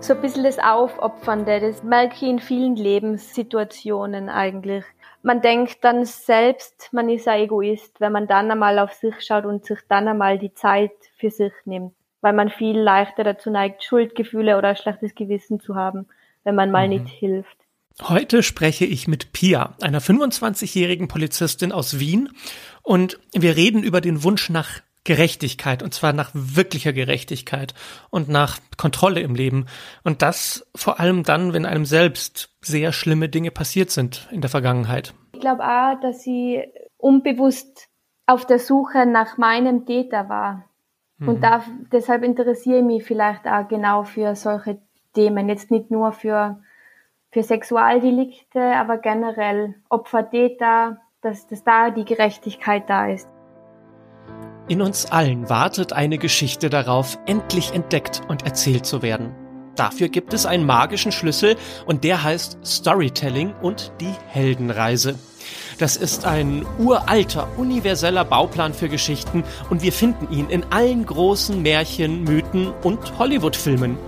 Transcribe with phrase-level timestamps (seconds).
[0.00, 4.84] so ein bisschen das Aufopfernde, das merke ich in vielen Lebenssituationen eigentlich.
[5.22, 9.44] Man denkt dann selbst, man ist ein Egoist, wenn man dann einmal auf sich schaut
[9.44, 11.92] und sich dann einmal die Zeit für sich nimmt,
[12.22, 16.06] weil man viel leichter dazu neigt, Schuldgefühle oder schlechtes Gewissen zu haben,
[16.44, 17.02] wenn man mal mhm.
[17.02, 17.56] nicht hilft.
[18.02, 22.30] Heute spreche ich mit Pia, einer 25-jährigen Polizistin aus Wien,
[22.82, 27.74] und wir reden über den Wunsch nach Gerechtigkeit, und zwar nach wirklicher Gerechtigkeit
[28.10, 29.66] und nach Kontrolle im Leben.
[30.04, 34.50] Und das vor allem dann, wenn einem selbst sehr schlimme Dinge passiert sind in der
[34.50, 35.14] Vergangenheit.
[35.32, 36.62] Ich glaube auch, dass sie
[36.98, 37.88] unbewusst
[38.26, 40.66] auf der Suche nach meinem Täter war.
[41.18, 41.28] Mhm.
[41.28, 44.80] Und da, deshalb interessiere ich mich vielleicht auch genau für solche
[45.14, 45.48] Themen.
[45.48, 46.60] Jetzt nicht nur für,
[47.30, 53.28] für Sexualdelikte, aber generell Opfer, Täter, dass, dass da die Gerechtigkeit da ist.
[54.70, 59.34] In uns allen wartet eine Geschichte darauf, endlich entdeckt und erzählt zu werden.
[59.74, 61.56] Dafür gibt es einen magischen Schlüssel
[61.86, 65.18] und der heißt Storytelling und die Heldenreise.
[65.78, 71.60] Das ist ein uralter, universeller Bauplan für Geschichten und wir finden ihn in allen großen
[71.60, 73.98] Märchen, Mythen und Hollywood-Filmen.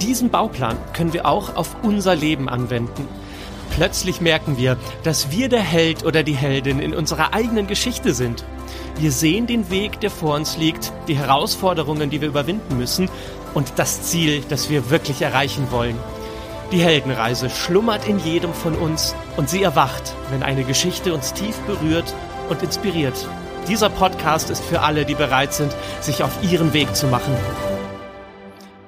[0.00, 3.08] Diesen Bauplan können wir auch auf unser Leben anwenden.
[3.70, 8.44] Plötzlich merken wir, dass wir der Held oder die Heldin in unserer eigenen Geschichte sind.
[8.98, 13.08] Wir sehen den Weg, der vor uns liegt, die Herausforderungen, die wir überwinden müssen
[13.52, 15.98] und das Ziel, das wir wirklich erreichen wollen.
[16.70, 21.56] Die Heldenreise schlummert in jedem von uns und sie erwacht, wenn eine Geschichte uns tief
[21.66, 22.14] berührt
[22.48, 23.14] und inspiriert.
[23.68, 27.34] Dieser Podcast ist für alle, die bereit sind, sich auf ihren Weg zu machen.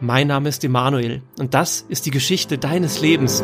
[0.01, 3.43] Mein Name ist Emanuel und das ist die Geschichte deines Lebens.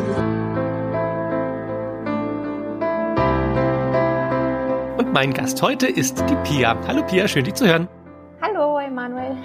[5.13, 6.75] Mein Gast heute ist die Pia.
[6.87, 7.87] Hallo Pia, schön dich zu hören.
[8.41, 9.37] Hallo Emanuel.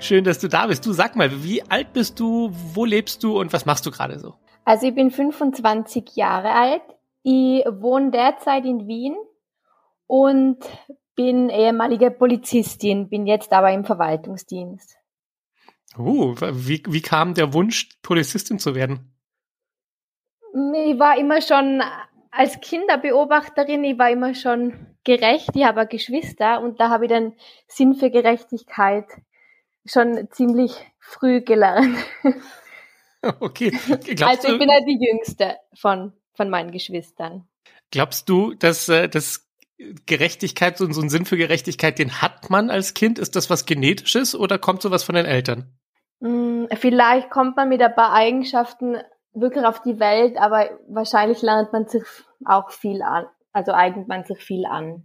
[0.00, 0.84] Schön, dass du da bist.
[0.84, 4.18] Du sag mal, wie alt bist du, wo lebst du und was machst du gerade
[4.18, 4.34] so?
[4.64, 6.82] Also ich bin 25 Jahre alt.
[7.22, 9.14] Ich wohne derzeit in Wien
[10.08, 10.58] und
[11.14, 14.96] bin ehemalige Polizistin, bin jetzt aber im Verwaltungsdienst.
[15.96, 19.14] Oh, wie, wie kam der Wunsch, Polizistin zu werden?
[20.52, 21.80] Ich war immer schon
[22.36, 27.34] als Kinderbeobachterin, ich war immer schon gerecht, ich habe Geschwister und da habe ich den
[27.68, 29.06] Sinn für Gerechtigkeit
[29.86, 31.96] schon ziemlich früh gelernt.
[33.40, 33.70] Okay.
[33.70, 37.48] Glaubst also ich bin ja die jüngste von, von meinen Geschwistern.
[37.90, 39.48] Glaubst du, dass, äh, dass
[40.04, 43.18] Gerechtigkeit, so, so ein Sinn für Gerechtigkeit, den hat man als Kind?
[43.18, 45.72] Ist das was Genetisches oder kommt sowas von den Eltern?
[46.20, 48.98] Hm, vielleicht kommt man mit ein paar Eigenschaften
[49.34, 52.04] wirklich auf die Welt, aber wahrscheinlich lernt man sich
[52.44, 53.26] auch viel an.
[53.52, 55.04] Also eignet man sich viel an.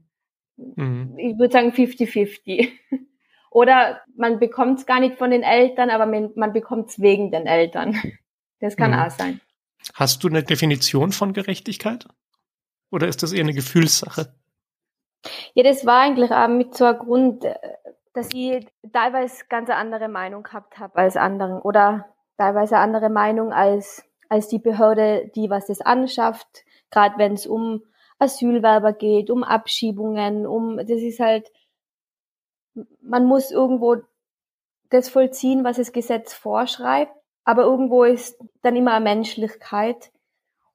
[0.58, 1.16] Mhm.
[1.18, 2.72] Ich würde sagen 50-50.
[3.52, 7.32] Oder man bekommt es gar nicht von den Eltern, aber man, man bekommt es wegen
[7.32, 7.96] den Eltern.
[8.62, 9.00] Das kann mhm.
[9.00, 9.40] auch sein.
[9.94, 12.06] Hast du eine Definition von Gerechtigkeit?
[12.92, 14.34] Oder ist das eher eine Gefühlssache?
[15.54, 17.56] Ja, das war eigentlich auch mit so einem Grund, äh,
[18.14, 23.54] dass ich teilweise ganz andere Meinung gehabt habe als anderen oder teilweise eine andere Meinung
[23.54, 27.84] als als die Behörde, die was das anschafft, gerade wenn es um
[28.20, 31.52] Asylwerber geht, um Abschiebungen, um das ist halt,
[33.02, 33.98] man muss irgendwo
[34.90, 37.14] das vollziehen, was das Gesetz vorschreibt,
[37.44, 40.12] aber irgendwo ist dann immer eine Menschlichkeit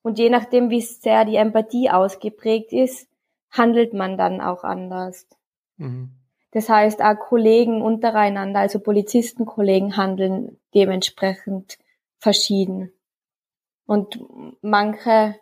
[0.02, 3.08] und je nachdem, wie sehr die Empathie ausgeprägt ist,
[3.50, 5.26] handelt man dann auch anders.
[5.76, 6.10] Mhm.
[6.50, 11.78] Das heißt, auch Kollegen untereinander, also Polizistenkollegen handeln dementsprechend
[12.18, 12.92] verschieden.
[13.86, 14.18] Und
[14.62, 15.36] manche,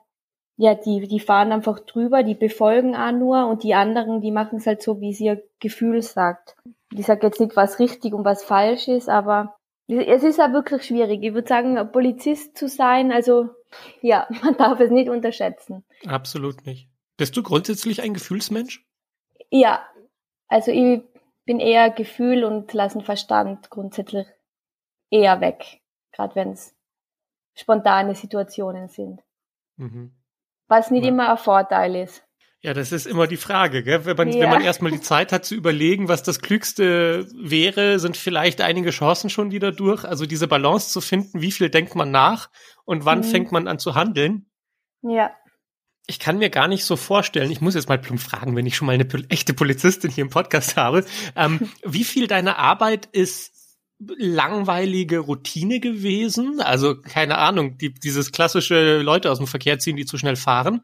[0.57, 4.59] ja, die, die fahren einfach drüber, die befolgen auch nur und die anderen, die machen
[4.59, 6.57] es halt so, wie es ihr Gefühl sagt.
[6.93, 10.85] Ich sage jetzt nicht, was richtig und was falsch ist, aber es ist ja wirklich
[10.85, 11.23] schwierig.
[11.23, 13.51] Ich würde sagen, Polizist zu sein, also
[14.01, 15.85] ja, man darf es nicht unterschätzen.
[16.07, 16.89] Absolut nicht.
[17.17, 18.85] Bist du grundsätzlich ein Gefühlsmensch?
[19.51, 19.87] Ja,
[20.49, 21.03] also ich
[21.45, 24.27] bin eher Gefühl und lassen Verstand grundsätzlich
[25.11, 25.81] eher weg,
[26.13, 26.75] gerade wenn es
[27.55, 29.21] spontane Situationen sind.
[29.77, 30.13] Mhm.
[30.69, 31.11] Was nicht ja.
[31.11, 32.25] immer ein Vorteil ist.
[32.65, 34.05] Ja, das ist immer die Frage, gell?
[34.05, 34.43] Wenn man, ja.
[34.43, 38.91] wenn man erstmal die Zeit hat zu überlegen, was das Klügste wäre, sind vielleicht einige
[38.91, 40.05] Chancen schon wieder durch.
[40.05, 42.51] Also diese Balance zu finden, wie viel denkt man nach
[42.85, 43.25] und wann mhm.
[43.25, 44.47] fängt man an zu handeln.
[45.03, 45.33] Ja.
[46.07, 48.77] Ich kann mir gar nicht so vorstellen, ich muss jetzt mal plump fragen, wenn ich
[48.77, 51.05] schon mal eine echte Polizistin hier im Podcast habe,
[51.35, 53.62] ähm, wie viel deiner Arbeit ist
[54.17, 56.61] langweilige Routine gewesen.
[56.61, 60.83] Also keine Ahnung, die, dieses klassische Leute aus dem Verkehr ziehen, die zu schnell fahren.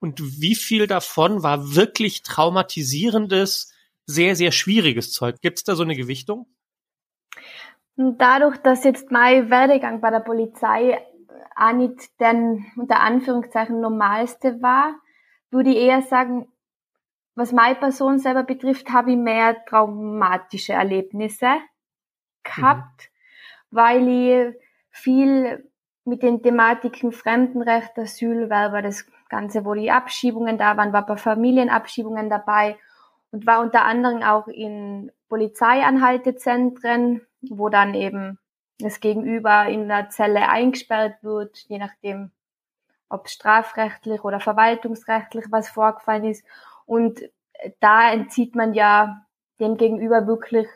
[0.00, 3.72] Und wie viel davon war wirklich traumatisierendes,
[4.06, 5.40] sehr, sehr schwieriges Zeug?
[5.40, 6.46] Gibt es da so eine Gewichtung?
[7.96, 11.00] Dadurch, dass jetzt mein Werdegang bei der Polizei
[11.56, 14.96] auch nicht den unter Anführungszeichen normalste war,
[15.50, 16.48] würde ich eher sagen,
[17.36, 21.46] was meine Person selber betrifft, habe ich mehr traumatische Erlebnisse
[22.44, 23.10] gehabt,
[23.70, 23.76] mhm.
[23.76, 24.54] weil ich
[24.90, 25.68] viel
[26.04, 32.30] mit den Thematiken Fremdenrecht, Asylwerber, das Ganze, wo die Abschiebungen da waren, war bei Familienabschiebungen
[32.30, 32.76] dabei
[33.32, 38.38] und war unter anderem auch in Polizeianhaltezentren, wo dann eben
[38.78, 42.30] das Gegenüber in der Zelle eingesperrt wird, je nachdem,
[43.08, 46.44] ob strafrechtlich oder verwaltungsrechtlich was vorgefallen ist.
[46.86, 47.22] Und
[47.80, 49.26] da entzieht man ja
[49.60, 50.68] dem Gegenüber wirklich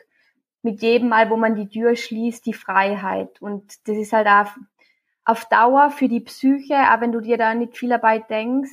[0.61, 3.41] mit jedem Mal, wo man die Tür schließt, die Freiheit.
[3.41, 4.51] Und das ist halt auch
[5.25, 8.71] auf Dauer für die Psyche, auch wenn du dir da nicht viel dabei denkst,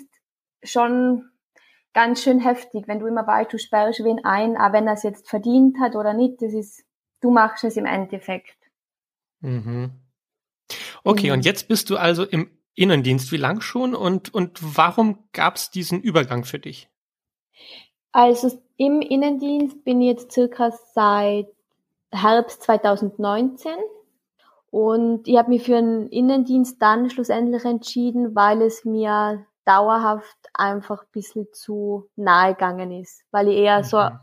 [0.63, 1.29] schon
[1.93, 5.03] ganz schön heftig, wenn du immer weißt, du sperrst wen ein, auch wenn er es
[5.03, 6.85] jetzt verdient hat oder nicht, das ist,
[7.21, 8.57] du machst es im Endeffekt.
[9.41, 9.93] Mhm.
[11.05, 11.35] Okay, mhm.
[11.35, 13.33] und jetzt bist du also im Innendienst.
[13.33, 16.89] Wie lang schon und, und warum gab es diesen Übergang für dich?
[18.13, 21.49] Also im Innendienst bin ich jetzt circa seit
[22.11, 23.73] Herbst 2019
[24.71, 31.03] und ich habe mich für einen Innendienst dann schlussendlich entschieden, weil es mir dauerhaft einfach
[31.03, 34.19] ein bisschen zu nahe gegangen ist, weil ich eher so mhm.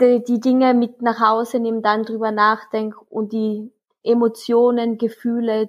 [0.00, 3.72] die, die Dinge mit nach Hause nehme, dann drüber nachdenke und die
[4.02, 5.68] Emotionen, Gefühle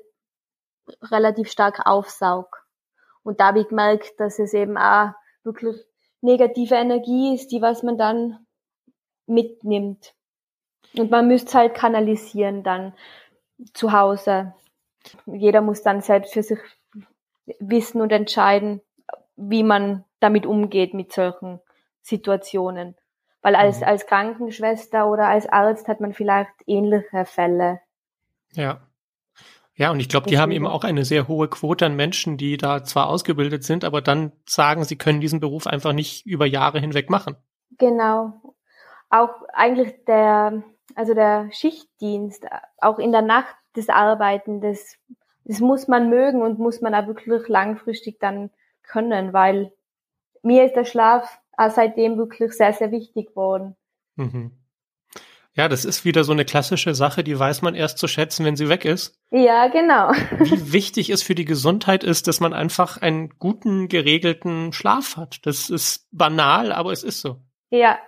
[1.01, 2.65] relativ stark aufsaug.
[3.23, 5.11] Und da habe ich gemerkt, dass es eben auch
[5.43, 5.77] wirklich
[6.21, 8.45] negative Energie ist, die was man dann
[9.25, 10.13] mitnimmt.
[10.97, 12.93] Und man müsste es halt kanalisieren dann
[13.73, 14.53] zu Hause.
[15.25, 16.59] Jeder muss dann selbst für sich
[17.59, 18.81] wissen und entscheiden,
[19.35, 21.59] wie man damit umgeht mit solchen
[22.01, 22.95] Situationen.
[23.41, 23.87] Weil als, mhm.
[23.87, 27.81] als Krankenschwester oder als Arzt hat man vielleicht ähnliche Fälle.
[28.53, 28.81] Ja.
[29.73, 32.57] Ja, und ich glaube, die haben eben auch eine sehr hohe Quote an Menschen, die
[32.57, 36.79] da zwar ausgebildet sind, aber dann sagen, sie können diesen Beruf einfach nicht über Jahre
[36.79, 37.35] hinweg machen.
[37.79, 38.55] Genau.
[39.09, 40.61] Auch eigentlich der,
[40.95, 42.45] also der Schichtdienst,
[42.79, 44.97] auch in der Nacht das Arbeiten, das,
[45.45, 48.49] das muss man mögen und muss man auch wirklich langfristig dann
[48.83, 49.71] können, weil
[50.43, 53.75] mir ist der Schlaf auch seitdem wirklich sehr, sehr wichtig geworden.
[54.15, 54.51] Mhm.
[55.53, 58.55] Ja, das ist wieder so eine klassische Sache, die weiß man erst zu schätzen, wenn
[58.55, 59.19] sie weg ist.
[59.31, 60.11] Ja, genau.
[60.39, 65.45] Wie wichtig es für die Gesundheit ist, dass man einfach einen guten, geregelten Schlaf hat.
[65.45, 67.41] Das ist banal, aber es ist so.
[67.69, 67.99] Ja,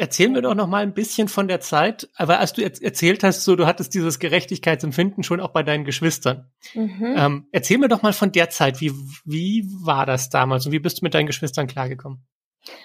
[0.00, 3.42] Erzähl mir doch noch mal ein bisschen von der Zeit, aber als du erzählt hast,
[3.42, 6.52] so du hattest dieses Gerechtigkeitsempfinden schon auch bei deinen Geschwistern.
[6.72, 7.14] Mhm.
[7.16, 8.80] Ähm, erzähl mir doch mal von der Zeit.
[8.80, 8.92] Wie
[9.24, 12.24] wie war das damals und wie bist du mit deinen Geschwistern klargekommen?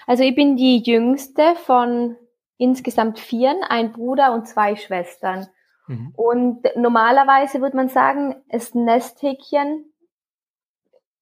[0.08, 2.16] Also ich bin die jüngste von
[2.58, 5.46] insgesamt vieren, ein Bruder und zwei Schwestern.
[5.86, 6.14] Mhm.
[6.16, 9.86] Und normalerweise würde man sagen, das Nesthäkchen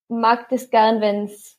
[0.07, 1.57] mag das gern, wenn es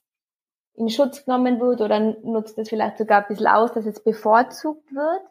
[0.74, 4.92] in Schutz genommen wird oder nutzt es vielleicht sogar ein bisschen aus, dass es bevorzugt
[4.94, 5.22] wird.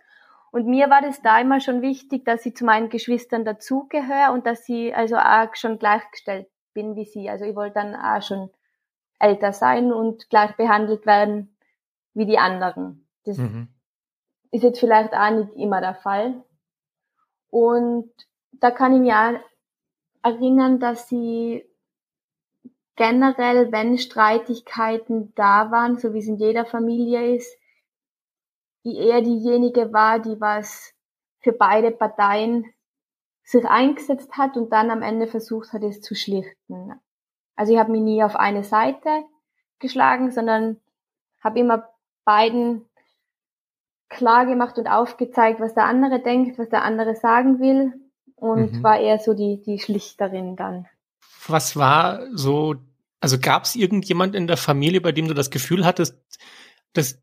[0.51, 4.45] Und mir war das da immer schon wichtig, dass ich zu meinen Geschwistern dazugehöre und
[4.45, 7.29] dass sie also auch schon gleichgestellt bin wie sie.
[7.29, 8.49] Also ich wollte dann auch schon
[9.19, 11.55] älter sein und gleich behandelt werden
[12.13, 13.07] wie die anderen.
[13.23, 13.69] Das mhm.
[14.51, 16.43] ist jetzt vielleicht auch nicht immer der Fall.
[17.49, 18.11] Und
[18.51, 19.39] da kann ich mich auch
[20.24, 21.65] erinnern, dass sie
[23.01, 27.58] generell, wenn Streitigkeiten da waren, so wie es in jeder Familie ist,
[28.84, 30.93] die eher diejenige war, die was
[31.39, 32.72] für beide Parteien
[33.43, 36.93] sich eingesetzt hat und dann am Ende versucht hat, es zu schlichten.
[37.55, 39.24] Also ich habe mich nie auf eine Seite
[39.79, 40.79] geschlagen, sondern
[41.43, 41.89] habe immer
[42.24, 42.86] beiden
[44.10, 47.93] klar gemacht und aufgezeigt, was der andere denkt, was der andere sagen will
[48.36, 48.84] und mhm.
[48.84, 50.88] war eher so die, die Schlichterin dann.
[51.48, 52.75] Was war so,
[53.21, 56.17] also gab es irgendjemand in der Familie, bei dem du das Gefühl hattest,
[56.93, 57.21] dass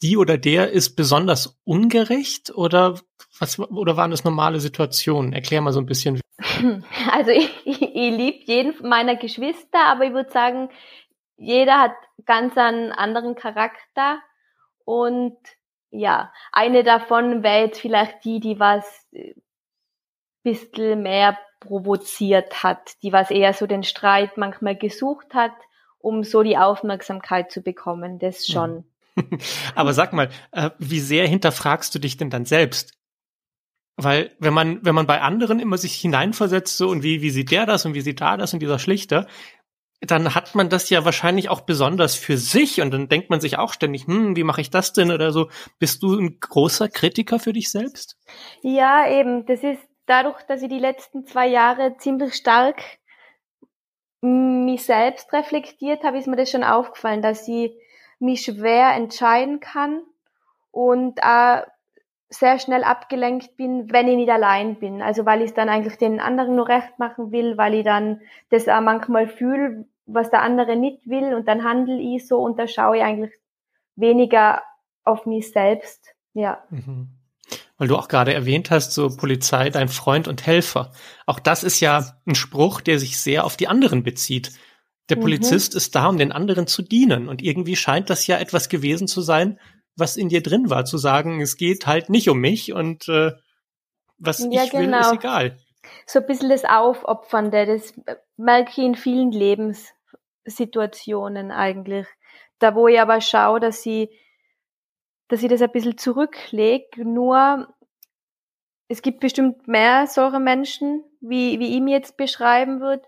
[0.00, 3.00] die oder der ist besonders ungerecht oder
[3.38, 5.32] was oder waren das normale Situationen?
[5.32, 6.20] Erklär mal so ein bisschen.
[7.10, 10.68] Also ich, ich, ich liebe jeden meiner Geschwister, aber ich würde sagen,
[11.36, 11.94] jeder hat
[12.26, 14.20] ganz einen anderen Charakter
[14.84, 15.36] und
[15.90, 19.34] ja, eine davon wäre jetzt vielleicht die, die was äh,
[20.42, 25.52] bisschen mehr provoziert hat, die was eher so den Streit manchmal gesucht hat,
[25.98, 28.52] um so die Aufmerksamkeit zu bekommen, das mhm.
[28.52, 28.84] schon.
[29.74, 32.94] Aber sag mal, äh, wie sehr hinterfragst du dich denn dann selbst?
[33.96, 37.50] Weil wenn man, wenn man bei anderen immer sich hineinversetzt, so und wie, wie sieht
[37.50, 39.26] der das und wie sieht da das und dieser Schlichter,
[40.00, 43.58] dann hat man das ja wahrscheinlich auch besonders für sich und dann denkt man sich
[43.58, 45.48] auch ständig, hm, wie mache ich das denn oder so.
[45.80, 48.16] Bist du ein großer Kritiker für dich selbst?
[48.62, 49.44] Ja, eben.
[49.46, 52.82] Das ist dadurch, dass ich die letzten zwei Jahre ziemlich stark
[54.20, 57.72] mich selbst reflektiert habe, ist mir das schon aufgefallen, dass ich
[58.18, 60.02] mich schwer entscheiden kann
[60.72, 61.62] und auch
[62.30, 65.02] sehr schnell abgelenkt bin, wenn ich nicht allein bin.
[65.02, 68.68] Also weil ich dann eigentlich den anderen nur recht machen will, weil ich dann das
[68.68, 72.66] auch manchmal fühle, was der andere nicht will und dann handle ich so und da
[72.66, 73.32] schaue ich eigentlich
[73.96, 74.62] weniger
[75.04, 76.14] auf mich selbst.
[76.34, 76.64] Ja.
[76.70, 77.17] Mhm.
[77.78, 80.92] Weil du auch gerade erwähnt hast, so Polizei, dein Freund und Helfer.
[81.26, 84.52] Auch das ist ja ein Spruch, der sich sehr auf die anderen bezieht.
[85.08, 85.22] Der mhm.
[85.22, 87.28] Polizist ist da, um den anderen zu dienen.
[87.28, 89.60] Und irgendwie scheint das ja etwas gewesen zu sein,
[89.96, 93.32] was in dir drin war, zu sagen, es geht halt nicht um mich und äh,
[94.18, 95.00] was ja, ich will, genau.
[95.00, 95.56] ist egal.
[96.06, 97.94] So ein bisschen das Aufopfernde, das
[98.36, 102.06] merke ich in vielen Lebenssituationen eigentlich.
[102.58, 104.10] Da wo ich aber schaue, dass ich,
[105.28, 107.68] dass ich das ein bisschen zurücklege, nur
[108.88, 113.06] es gibt bestimmt mehr solche Menschen, wie, wie ich mir jetzt beschreiben würde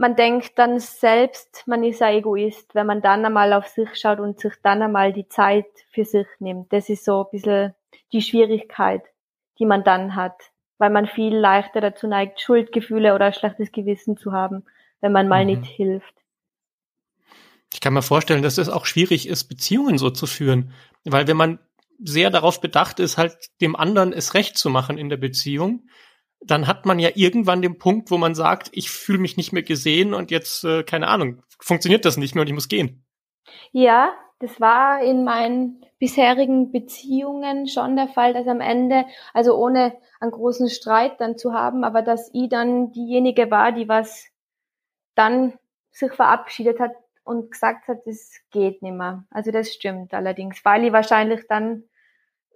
[0.00, 4.18] man denkt dann selbst, man ist ein Egoist, wenn man dann einmal auf sich schaut
[4.18, 6.72] und sich dann einmal die Zeit für sich nimmt.
[6.72, 7.74] Das ist so ein bisschen
[8.10, 9.02] die Schwierigkeit,
[9.58, 10.40] die man dann hat,
[10.78, 14.64] weil man viel leichter dazu neigt, Schuldgefühle oder ein schlechtes Gewissen zu haben,
[15.02, 15.50] wenn man mal mhm.
[15.60, 16.14] nicht hilft.
[17.72, 20.72] Ich kann mir vorstellen, dass es auch schwierig ist, Beziehungen so zu führen,
[21.04, 21.58] weil wenn man
[22.02, 25.86] sehr darauf bedacht ist, halt dem anderen es recht zu machen in der Beziehung,
[26.40, 29.62] dann hat man ja irgendwann den Punkt, wo man sagt, ich fühle mich nicht mehr
[29.62, 33.04] gesehen und jetzt, äh, keine Ahnung, funktioniert das nicht mehr und ich muss gehen.
[33.72, 39.94] Ja, das war in meinen bisherigen Beziehungen schon der Fall, dass am Ende, also ohne
[40.18, 44.26] einen großen Streit dann zu haben, aber dass ich dann diejenige war, die was
[45.14, 45.58] dann
[45.90, 46.92] sich verabschiedet hat
[47.30, 49.24] und gesagt hat, das geht nicht mehr.
[49.30, 51.84] Also das stimmt allerdings, weil ich wahrscheinlich dann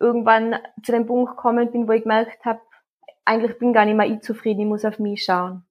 [0.01, 2.61] irgendwann zu dem Punkt gekommen bin, wo ich gemerkt habe,
[3.25, 5.65] eigentlich bin gar nicht mehr ich zufrieden, ich muss auf mich schauen.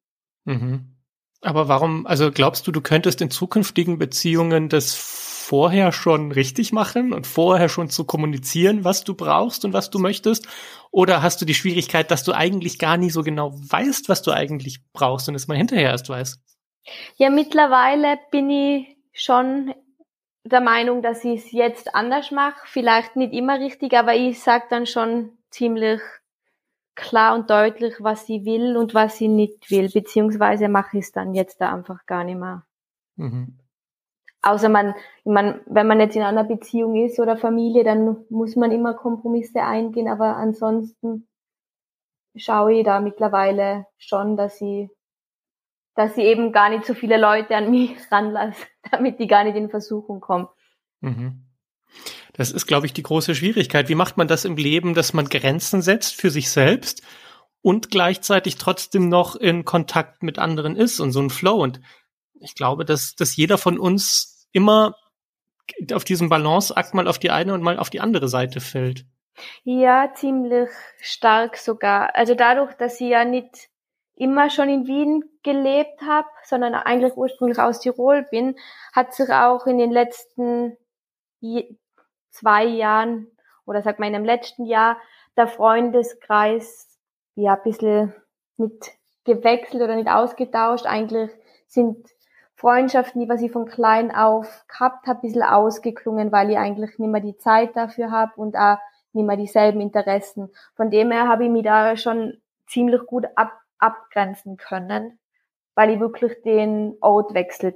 [0.45, 0.95] Mhm.
[1.41, 7.11] Aber warum, also glaubst du, du könntest in zukünftigen Beziehungen das vorher schon richtig machen
[7.11, 10.47] und vorher schon zu kommunizieren, was du brauchst und was du möchtest?
[10.91, 14.31] Oder hast du die Schwierigkeit, dass du eigentlich gar nie so genau weißt, was du
[14.31, 16.39] eigentlich brauchst und es mal hinterher erst weißt?
[17.17, 19.73] Ja, mittlerweile bin ich schon
[20.43, 22.59] der Meinung, dass ich es jetzt anders mache.
[22.65, 26.01] Vielleicht nicht immer richtig, aber ich sag dann schon ziemlich
[26.95, 31.11] klar und deutlich, was sie will und was sie nicht will, beziehungsweise mache ich es
[31.11, 32.65] dann jetzt da einfach gar nicht mehr.
[33.15, 33.57] Mhm.
[34.41, 38.55] Außer man, ich meine, wenn man jetzt in einer Beziehung ist oder Familie, dann muss
[38.57, 41.27] man immer Kompromisse eingehen, aber ansonsten
[42.35, 44.89] schaue ich da mittlerweile schon, dass sie,
[45.95, 49.55] dass sie eben gar nicht so viele Leute an mich ranlasse, damit die gar nicht
[49.55, 50.47] in Versuchung kommen.
[51.01, 51.45] Mhm.
[52.33, 53.89] Das ist, glaube ich, die große Schwierigkeit.
[53.89, 57.03] Wie macht man das im Leben, dass man Grenzen setzt für sich selbst
[57.61, 61.61] und gleichzeitig trotzdem noch in Kontakt mit anderen ist und so ein Flow?
[61.61, 61.79] Und
[62.39, 64.95] ich glaube, dass, dass jeder von uns immer
[65.93, 69.05] auf diesem Balanceakt mal auf die eine und mal auf die andere Seite fällt.
[69.63, 70.69] Ja, ziemlich
[70.99, 72.15] stark sogar.
[72.15, 73.69] Also dadurch, dass ich ja nicht
[74.15, 78.55] immer schon in Wien gelebt habe, sondern eigentlich ursprünglich aus Tirol bin,
[78.93, 80.77] hat sich auch in den letzten
[82.31, 83.27] zwei Jahren
[83.65, 84.97] oder sag mal in dem letzten Jahr
[85.35, 86.99] der Freundeskreis
[87.35, 88.13] ja ein bisschen
[88.57, 88.91] nicht
[89.23, 90.85] gewechselt oder nicht ausgetauscht.
[90.85, 91.31] Eigentlich
[91.67, 92.07] sind
[92.55, 96.97] Freundschaften, die was ich von klein auf gehabt habe, ein bisschen ausgeklungen, weil ich eigentlich
[96.99, 98.77] nicht mehr die Zeit dafür habe und auch
[99.13, 100.51] nicht mehr dieselben Interessen.
[100.75, 103.51] Von dem her habe ich mich da schon ziemlich gut ab,
[103.83, 105.19] abgrenzen können,
[105.75, 107.75] weil ich wirklich den Ortwechsel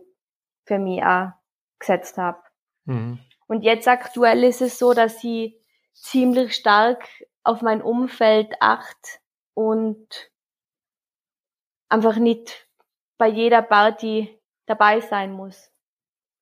[0.65, 1.31] für mich auch
[1.79, 2.41] gesetzt habe.
[2.85, 3.19] Mhm.
[3.47, 5.55] Und jetzt aktuell ist es so, dass ich
[5.93, 7.03] ziemlich stark
[7.43, 9.21] auf mein Umfeld acht
[9.53, 10.31] und
[11.89, 12.67] einfach nicht
[13.17, 15.71] bei jeder Party dabei sein muss.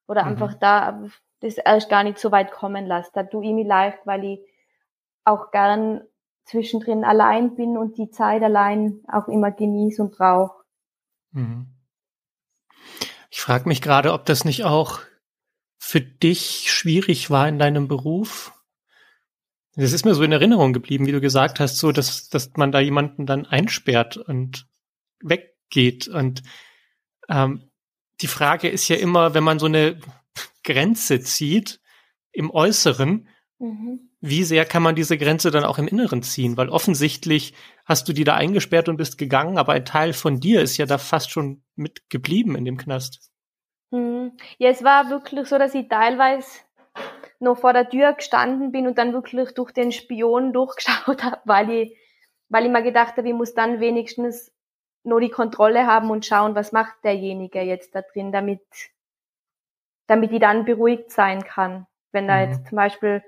[0.08, 0.30] Oder mhm.
[0.30, 1.04] einfach da
[1.42, 3.12] das erst gar nicht so weit kommen lasse.
[3.14, 4.40] Da tue ich mich leicht, weil ich
[5.26, 6.02] auch gern
[6.46, 10.64] zwischendrin allein bin und die Zeit allein auch immer genieße und brauche.
[11.32, 11.68] Mhm.
[13.30, 15.02] Ich frage mich gerade, ob das nicht auch
[15.78, 18.54] für dich schwierig war in deinem Beruf?
[19.76, 22.72] Das ist mir so in Erinnerung geblieben, wie du gesagt hast, so dass, dass man
[22.72, 24.68] da jemanden dann einsperrt und
[25.22, 26.08] weggeht.
[26.08, 26.44] Und
[27.30, 27.70] ähm,
[28.22, 30.00] die Frage ist ja immer, wenn man so eine
[30.64, 31.82] Grenze zieht
[32.32, 33.28] im Äußeren,
[33.60, 34.10] mhm.
[34.28, 36.58] Wie sehr kann man diese Grenze dann auch im Inneren ziehen?
[36.58, 37.54] Weil offensichtlich
[37.86, 40.86] hast du die da eingesperrt und bist gegangen, aber ein Teil von dir ist ja
[40.86, 43.32] da fast schon mitgeblieben in dem Knast.
[43.92, 44.34] Mhm.
[44.58, 46.48] Ja, es war wirklich so, dass ich teilweise
[47.40, 51.70] noch vor der Tür gestanden bin und dann wirklich durch den Spion durchgeschaut habe, weil
[51.70, 51.98] ich,
[52.50, 54.52] weil ich mir gedacht habe, ich muss dann wenigstens
[55.04, 58.62] nur die Kontrolle haben und schauen, was macht derjenige jetzt da drin, damit,
[60.08, 61.86] damit ich dann beruhigt sein kann.
[62.12, 62.52] Wenn da mhm.
[62.52, 63.24] jetzt zum Beispiel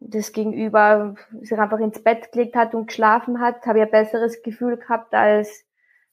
[0.00, 4.42] das Gegenüber sich einfach ins Bett gelegt hat und geschlafen hat, habe ich ein besseres
[4.42, 5.64] Gefühl gehabt, als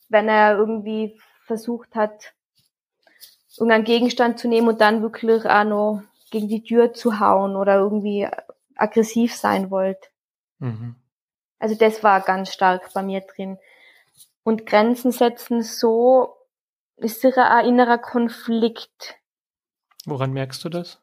[0.09, 2.33] wenn er irgendwie versucht hat,
[3.57, 7.75] irgendeinen Gegenstand zu nehmen und dann wirklich auch noch gegen die Tür zu hauen oder
[7.75, 8.27] irgendwie
[8.75, 10.09] aggressiv sein wollte.
[10.59, 10.95] Mhm.
[11.59, 13.57] Also das war ganz stark bei mir drin.
[14.43, 16.35] Und Grenzen setzen so
[16.97, 19.15] ist sicher ein innerer Konflikt.
[20.05, 21.01] Woran merkst du das?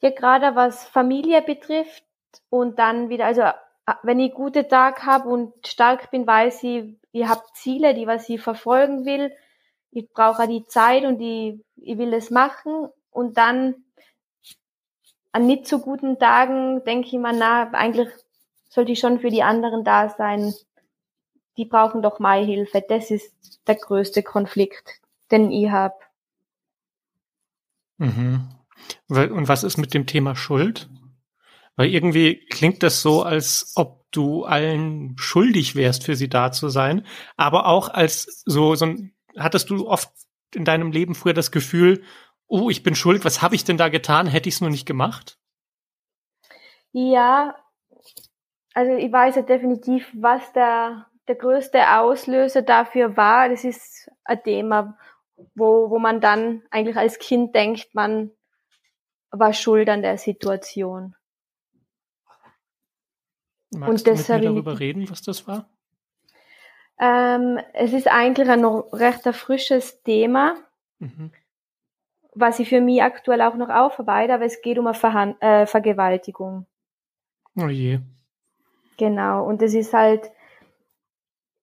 [0.00, 2.04] Ja, gerade was Familie betrifft
[2.48, 3.42] und dann wieder, also
[4.02, 8.28] wenn ich gute Tag habe und stark bin, weiß ich, ich habe Ziele, die was
[8.28, 9.32] ich verfolgen will.
[9.90, 12.88] Ich brauche die Zeit und ich, ich will es machen.
[13.10, 13.84] Und dann
[15.32, 18.08] an nicht so guten Tagen denke ich mir, na, eigentlich
[18.68, 20.54] sollte ich schon für die anderen da sein.
[21.56, 22.84] Die brauchen doch meine Hilfe.
[22.88, 25.96] Das ist der größte Konflikt, den ich habe.
[27.98, 28.59] Mhm.
[29.08, 30.88] Und was ist mit dem Thema Schuld?
[31.76, 36.68] Weil irgendwie klingt das so, als ob du allen schuldig wärst, für sie da zu
[36.68, 37.06] sein,
[37.36, 40.10] aber auch als so, so ein, hattest du oft
[40.54, 42.02] in deinem Leben früher das Gefühl,
[42.48, 44.26] oh, ich bin schuld, was habe ich denn da getan?
[44.26, 45.38] Hätte ich es nur nicht gemacht?
[46.92, 47.54] Ja,
[48.74, 53.48] also ich weiß ja definitiv, was der, der größte Auslöser dafür war.
[53.48, 54.98] Das ist ein Thema,
[55.54, 58.32] wo, wo man dann eigentlich als Kind denkt, man
[59.30, 61.14] war schuld an der Situation.
[63.72, 65.68] Magst und du mit mir darüber reden, was das war?
[66.98, 70.56] Ähm, es ist eigentlich ein recht frisches Thema,
[70.98, 71.32] mhm.
[72.34, 75.66] was ich für mich aktuell auch noch aufarbeite, aber es geht um eine Verhan äh,
[75.66, 76.66] Vergewaltigung.
[77.56, 78.00] Oh je.
[78.98, 80.30] Genau, und es ist halt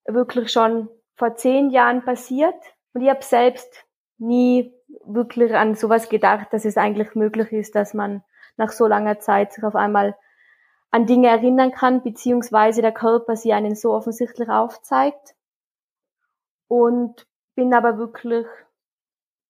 [0.06, 2.56] wirklich schon vor zehn Jahren passiert
[2.94, 3.86] und ich habe selbst
[4.18, 4.74] nie
[5.06, 8.24] wirklich an sowas gedacht, dass es eigentlich möglich ist, dass man
[8.58, 10.16] nach so langer Zeit sich auf einmal
[10.92, 15.36] an Dinge erinnern kann, beziehungsweise der Körper sie einen so offensichtlich aufzeigt.
[16.68, 18.46] Und bin aber wirklich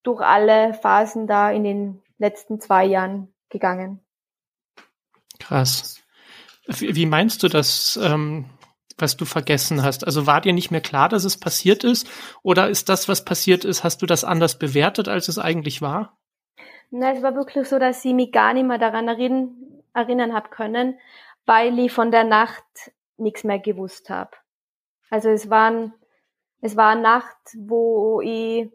[0.04, 4.00] durch alle Phasen da in den letzten zwei Jahren gegangen.
[5.40, 6.02] Krass.
[6.68, 8.46] Wie meinst du das, ähm,
[8.98, 10.06] was du vergessen hast?
[10.06, 12.10] Also war dir nicht mehr klar, dass es passiert ist?
[12.44, 16.18] Oder ist das, was passiert ist, hast du das anders bewertet, als es eigentlich war?
[16.90, 19.56] Nein, es war wirklich so, dass ich mich gar nicht mehr daran erinnern,
[19.94, 21.00] erinnern habe können,
[21.46, 22.64] weil ich von der Nacht
[23.18, 24.32] nichts mehr gewusst habe.
[25.10, 25.94] Also es waren,
[26.62, 28.70] es war eine Nacht, wo ich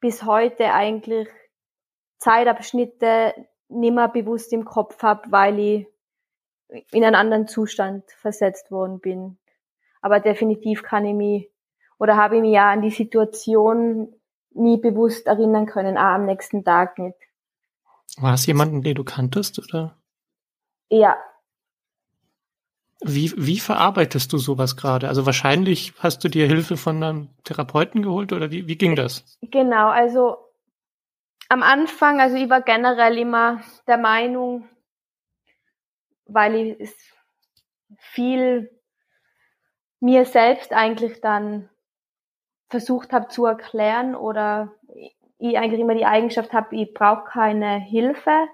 [0.00, 1.28] bis heute eigentlich
[2.18, 3.34] Zeitabschnitte
[3.68, 5.86] nimmer bewusst im Kopf habe, weil ich
[6.90, 9.38] in einen anderen Zustand versetzt worden bin.
[10.00, 11.50] Aber definitiv kann ich mich
[11.98, 14.14] oder habe ich mich ja an die Situation
[14.50, 17.18] nie bewusst erinnern können, auch am nächsten Tag nicht.
[18.18, 19.96] War es jemanden, den du kanntest, oder?
[20.90, 21.16] Ja,
[23.00, 25.08] wie, wie verarbeitest du sowas gerade?
[25.08, 29.38] Also wahrscheinlich hast du dir Hilfe von einem Therapeuten geholt oder wie, wie ging das?
[29.40, 30.36] Genau, also
[31.48, 34.68] am Anfang, also ich war generell immer der Meinung,
[36.26, 36.94] weil ich es
[37.98, 38.68] viel
[40.00, 41.68] mir selbst eigentlich dann
[42.68, 44.72] versucht habe zu erklären oder
[45.38, 48.48] ich eigentlich immer die Eigenschaft habe, ich brauche keine Hilfe,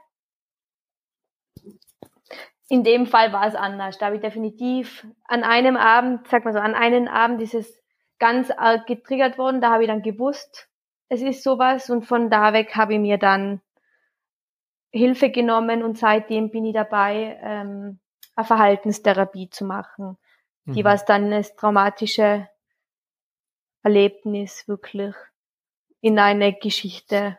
[2.69, 3.99] in dem Fall war es anders.
[3.99, 7.83] Da habe ich definitiv an einem Abend, sag mal so, an einem Abend ist es
[8.19, 9.61] ganz arg getriggert worden.
[9.61, 10.69] Da habe ich dann gewusst,
[11.09, 13.61] es ist sowas und von da weg habe ich mir dann
[14.91, 17.99] Hilfe genommen und seitdem bin ich dabei, ähm,
[18.37, 20.17] eine Verhaltenstherapie zu machen,
[20.67, 20.85] die mhm.
[20.85, 22.49] was dann das traumatische
[23.83, 25.15] Erlebnis wirklich
[26.01, 27.39] in eine Geschichte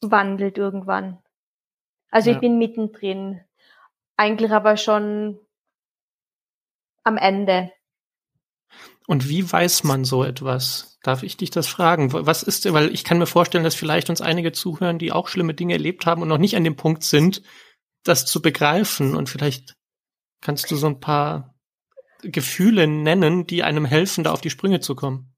[0.00, 1.22] wandelt irgendwann.
[2.10, 2.36] Also ja.
[2.36, 3.40] ich bin mittendrin
[4.16, 5.38] eigentlich aber schon
[7.04, 7.72] am Ende.
[9.06, 10.98] Und wie weiß man so etwas?
[11.02, 12.12] Darf ich dich das fragen?
[12.12, 15.54] Was ist, weil ich kann mir vorstellen, dass vielleicht uns einige zuhören, die auch schlimme
[15.54, 17.42] Dinge erlebt haben und noch nicht an dem Punkt sind,
[18.02, 19.14] das zu begreifen.
[19.14, 19.76] Und vielleicht
[20.40, 21.55] kannst du so ein paar
[22.30, 25.32] Gefühle nennen, die einem helfen, da auf die Sprünge zu kommen.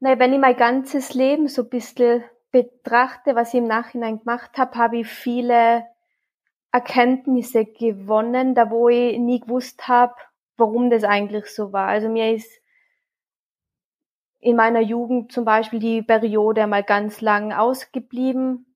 [0.00, 4.56] Na, wenn ich mein ganzes Leben so ein bisschen betrachte, was ich im Nachhinein gemacht
[4.56, 5.84] habe, habe ich viele
[6.72, 10.14] Erkenntnisse gewonnen, da wo ich nie gewusst habe,
[10.56, 11.88] warum das eigentlich so war.
[11.88, 12.50] Also mir ist
[14.38, 18.69] in meiner Jugend zum Beispiel die Periode mal ganz lang ausgeblieben.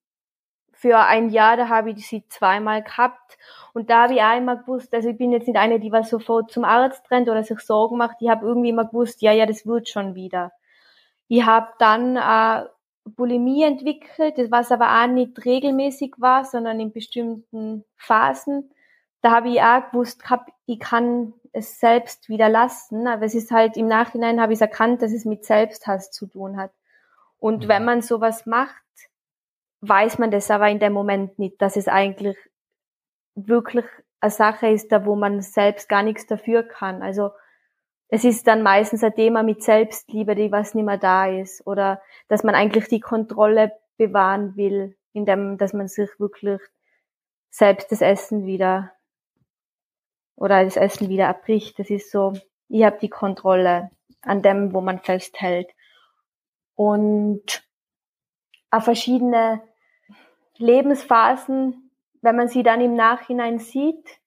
[0.85, 3.39] Für ein Jahr, da habe ich sie zweimal gehabt.
[3.73, 6.11] Und da habe ich auch immer gewusst, also ich bin jetzt nicht eine, die was
[6.11, 8.19] sofort zum Arzt rennt oder sich Sorgen macht.
[8.21, 10.53] Ich habe irgendwie immer gewusst, ja, ja, das wird schon wieder.
[11.27, 12.69] Ich habe dann äh,
[13.07, 18.71] Bulimie entwickelt, das was aber auch nicht regelmäßig war, sondern in bestimmten Phasen.
[19.23, 20.23] Da habe ich auch gewusst,
[20.67, 25.01] ich kann es selbst wieder lassen, aber es ist halt im Nachhinein habe ich erkannt,
[25.01, 26.73] dass es mit Selbsthass zu tun hat.
[27.39, 27.69] Und mhm.
[27.69, 28.83] wenn man sowas macht,
[29.89, 32.37] weiß man das aber in dem Moment nicht, dass es eigentlich
[33.35, 33.85] wirklich
[34.21, 37.03] eine Sache ist, da wo man selbst gar nichts dafür kann.
[37.03, 37.31] Also
[38.09, 42.01] es ist dann meistens ein Thema mit Selbstliebe, die was nicht mehr da ist, oder
[42.29, 46.61] dass man eigentlich die Kontrolle bewahren will, indem dass man sich wirklich
[47.51, 48.93] selbst das Essen wieder
[50.37, 51.79] oder das Essen wieder abbricht.
[51.79, 52.33] Das ist so,
[52.69, 53.91] ich habe die Kontrolle
[54.23, 55.71] an dem, wo man festhält.
[56.75, 57.65] Und
[58.71, 59.63] auf verschiedene
[60.59, 61.91] Lebensphasen,
[62.23, 64.21] wenn man sie dann im Nachhinein sieht,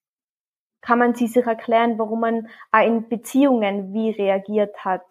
[0.81, 2.49] kann man sie sich erklären, warum man
[2.85, 5.05] in Beziehungen wie reagiert hat.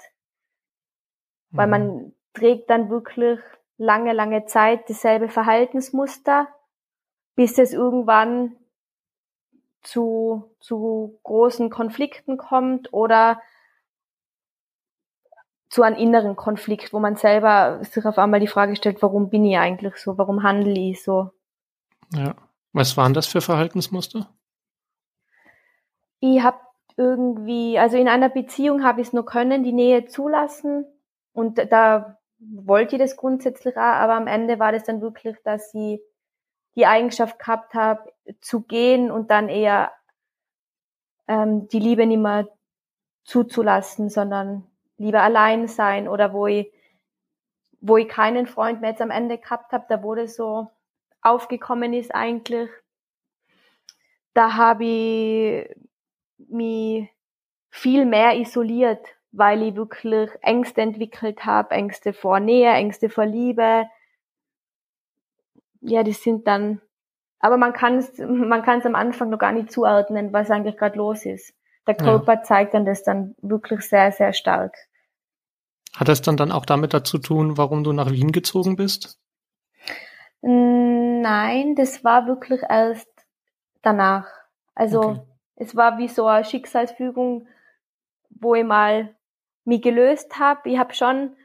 [1.51, 1.57] Mhm.
[1.57, 2.15] Weil man mhm.
[2.33, 3.41] trägt dann wirklich
[3.77, 6.49] lange, lange Zeit dasselbe Verhaltensmuster,
[7.35, 8.57] bis es irgendwann
[9.83, 13.41] zu, zu großen Konflikten kommt oder
[15.77, 19.45] zu einem inneren Konflikt, wo man selber sich auf einmal die Frage stellt, warum bin
[19.45, 21.33] ich eigentlich so, warum handle ich so.
[22.15, 22.35] Ja.
[22.73, 24.27] Was waren das für Verhaltensmuster?
[26.21, 26.57] Ich habe
[26.97, 30.87] irgendwie, also in einer Beziehung habe ich es nur können, die Nähe zulassen
[31.35, 35.73] und da wollte ich das grundsätzlich auch, aber am Ende war das dann wirklich, dass
[35.73, 36.01] sie
[36.75, 39.93] die Eigenschaft gehabt habe, zu gehen und dann eher
[41.29, 42.49] ähm, die Liebe nicht mehr
[43.25, 44.67] zuzulassen, sondern
[44.99, 46.73] lieber allein sein oder wo ich,
[47.81, 50.69] wo ich keinen Freund mehr jetzt am Ende gehabt habe, da wurde so
[51.23, 52.71] aufgekommen ist eigentlich,
[54.33, 55.77] da habe ich
[56.37, 57.09] mich
[57.71, 63.87] viel mehr isoliert, weil ich wirklich Ängste entwickelt habe, Ängste vor Nähe, Ängste vor Liebe,
[65.81, 66.81] ja, die sind dann,
[67.39, 70.77] aber man kann es, man kann es am Anfang noch gar nicht zuordnen, was eigentlich
[70.77, 71.55] gerade los ist.
[71.87, 72.43] Der Körper ja.
[72.43, 74.77] zeigt dann das dann wirklich sehr, sehr stark.
[75.95, 79.19] Hat das dann dann auch damit dazu tun, warum du nach Wien gezogen bist?
[80.43, 83.09] Nein, das war wirklich erst
[83.83, 84.27] danach.
[84.75, 85.21] Also okay.
[85.57, 87.49] es war wie so eine Schicksalsfügung,
[88.31, 89.15] wo ich mal
[89.65, 90.69] mich gelöst habe.
[90.69, 91.37] Ich habe schon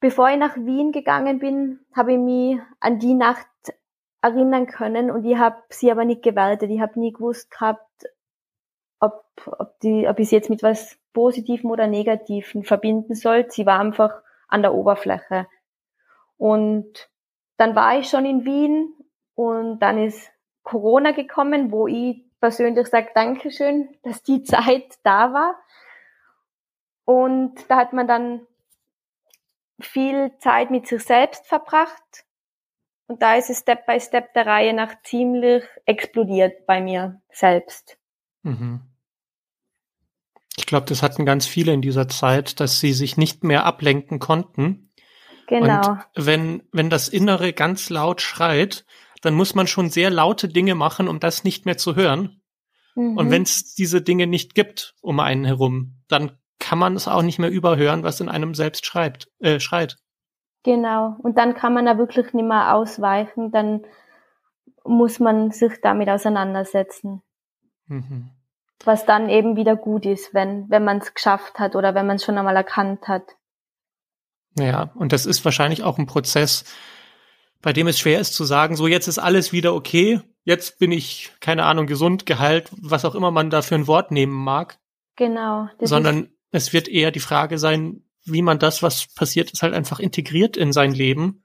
[0.00, 3.46] Bevor ich nach Wien gegangen bin, habe ich mich an die Nacht
[4.22, 6.70] erinnern können und ich habe sie aber nicht gewertet.
[6.70, 7.86] Ich habe nie gewusst gehabt,
[9.00, 9.24] ob,
[9.58, 13.50] ob, die, ob ich sie jetzt mit was Positivem oder Negativem verbinden soll.
[13.50, 15.46] Sie war einfach an der Oberfläche.
[16.36, 17.10] Und
[17.56, 18.94] dann war ich schon in Wien
[19.34, 20.30] und dann ist
[20.62, 25.56] Corona gekommen, wo ich persönlich sage, Dankeschön, dass die Zeit da war.
[27.04, 28.46] Und da hat man dann
[29.80, 32.24] viel Zeit mit sich selbst verbracht.
[33.08, 37.98] Und da ist es Step by Step der Reihe nach ziemlich explodiert bei mir selbst.
[38.42, 38.89] Mhm.
[40.60, 44.18] Ich glaube, das hatten ganz viele in dieser Zeit, dass sie sich nicht mehr ablenken
[44.18, 44.92] konnten.
[45.46, 45.92] Genau.
[45.92, 48.84] Und wenn, wenn das Innere ganz laut schreit,
[49.22, 52.42] dann muss man schon sehr laute Dinge machen, um das nicht mehr zu hören.
[52.94, 53.16] Mhm.
[53.16, 57.22] Und wenn es diese Dinge nicht gibt um einen herum, dann kann man es auch
[57.22, 59.96] nicht mehr überhören, was in einem selbst schreibt, äh, schreit.
[60.62, 61.16] Genau.
[61.22, 63.86] Und dann kann man da wirklich nicht mehr ausweichen, dann
[64.84, 67.22] muss man sich damit auseinandersetzen.
[67.86, 68.32] Mhm.
[68.84, 72.16] Was dann eben wieder gut ist, wenn, wenn man es geschafft hat oder wenn man
[72.16, 73.24] es schon einmal erkannt hat.
[74.58, 76.64] Ja, und das ist wahrscheinlich auch ein Prozess,
[77.62, 80.92] bei dem es schwer ist zu sagen, so jetzt ist alles wieder okay, jetzt bin
[80.92, 84.78] ich, keine Ahnung, gesund, geheilt, was auch immer man da für ein Wort nehmen mag.
[85.16, 85.68] Genau.
[85.80, 90.00] Sondern es wird eher die Frage sein, wie man das, was passiert ist, halt einfach
[90.00, 91.44] integriert in sein Leben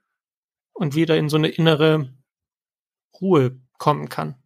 [0.72, 2.12] und wieder in so eine innere
[3.20, 4.36] Ruhe kommen kann.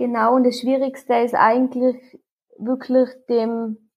[0.00, 2.18] Genau, und das Schwierigste ist eigentlich
[2.56, 3.90] wirklich dem,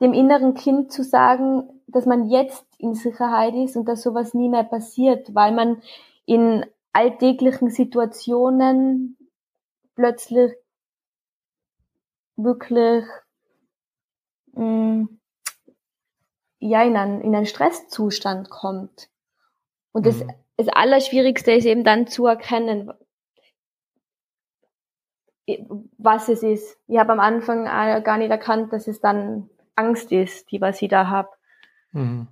[0.00, 4.48] dem inneren Kind zu sagen, dass man jetzt in Sicherheit ist und dass sowas nie
[4.48, 5.80] mehr passiert, weil man
[6.24, 9.16] in alltäglichen Situationen
[9.94, 10.52] plötzlich
[12.34, 13.04] wirklich
[14.54, 15.18] mh, mm,
[16.58, 19.10] ja in einen, in einen Stresszustand kommt.
[19.92, 20.32] Und das, mhm.
[20.56, 22.90] das Allerschwierigste ist eben dann zu erkennen,
[25.98, 26.76] was es ist.
[26.88, 30.88] Ich habe am Anfang gar nicht erkannt, dass es dann Angst ist, die was ich
[30.88, 31.28] da habe.
[31.92, 32.28] Mhm.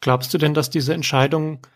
[0.00, 1.66] Glaubst du denn, dass diese Entscheidung,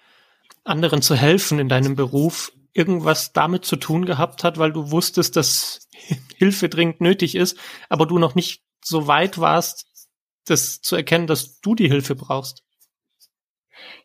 [0.64, 5.36] anderen zu helfen in deinem Beruf, irgendwas damit zu tun gehabt hat, weil du wusstest,
[5.36, 5.88] dass
[6.36, 9.86] Hilfe dringend nötig ist, aber du noch nicht so weit warst,
[10.46, 12.64] das zu erkennen, dass du die Hilfe brauchst?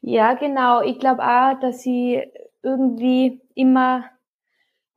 [0.01, 0.81] Ja, genau.
[0.81, 2.23] Ich glaube auch, dass sie
[2.63, 4.05] irgendwie immer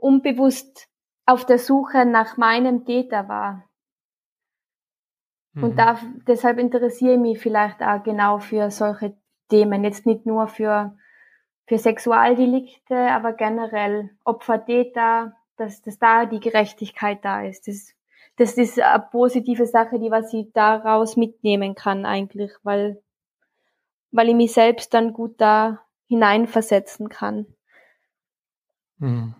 [0.04, 0.88] unbewusst
[1.24, 3.64] auf der Suche nach meinem Täter war.
[5.56, 5.76] Und mhm.
[5.76, 9.16] da, deshalb interessiere ich mich vielleicht auch genau für solche
[9.48, 9.84] Themen.
[9.84, 10.96] Jetzt nicht nur für,
[11.66, 17.68] für Sexualdelikte, aber generell Opfer, Täter, dass, dass da die Gerechtigkeit da ist.
[17.68, 17.94] Das,
[18.36, 23.00] das ist eine positive Sache, die was ich daraus mitnehmen kann eigentlich, weil,
[24.10, 27.46] weil ich mich selbst dann gut da hineinversetzen kann.
[28.98, 29.36] Mhm.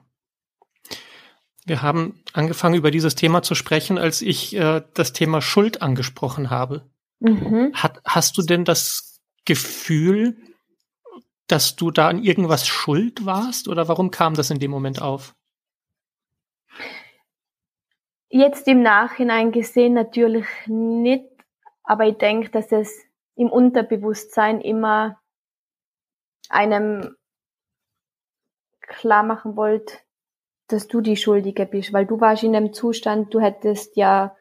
[1.64, 6.50] Wir haben angefangen, über dieses Thema zu sprechen, als ich äh, das Thema Schuld angesprochen
[6.50, 6.90] habe.
[7.20, 7.72] Mhm.
[7.74, 10.36] Hat, hast du denn das Gefühl,
[11.46, 15.34] dass du da an irgendwas schuld warst oder warum kam das in dem Moment auf?
[18.28, 21.28] Jetzt im Nachhinein gesehen natürlich nicht,
[21.82, 22.92] aber ich denke, dass es
[23.36, 25.20] im Unterbewusstsein immer
[26.48, 27.14] einem
[28.80, 29.98] klar machen wollte,
[30.68, 34.36] dass du die Schuldige bist, weil du warst in einem Zustand, du hättest ja,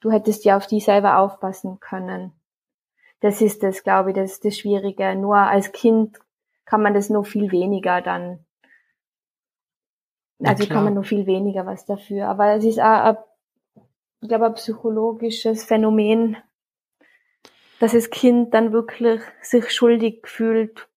[0.00, 2.32] du hättest ja auf die selber aufpassen können.
[3.20, 5.14] Das ist das, glaube ich, das ist das Schwierige.
[5.16, 6.18] Nur als Kind
[6.64, 8.44] kann man das nur viel weniger dann.
[10.42, 12.28] Also kann man nur viel weniger was dafür.
[12.28, 13.16] Aber es ist auch, ein,
[14.20, 16.36] ich glaube, ein psychologisches Phänomen,
[17.80, 20.88] dass das Kind dann wirklich sich schuldig fühlt,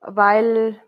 [0.00, 0.80] weil